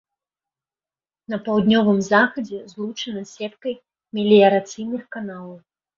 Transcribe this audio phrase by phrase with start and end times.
[1.33, 3.73] На паўднёвым захадзе злучана з сеткай
[4.21, 5.53] меліярацыйных каналаў.